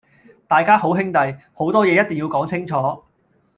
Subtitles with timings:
[0.47, 1.19] 大家好兄弟，
[1.53, 3.03] 好多嘢一定要講清楚